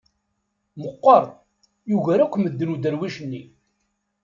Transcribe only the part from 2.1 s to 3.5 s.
akk medden uderwic-nni.